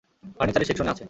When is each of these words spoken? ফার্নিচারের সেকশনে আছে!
ফার্নিচারের 0.37 0.67
সেকশনে 0.69 0.91
আছে! 0.91 0.99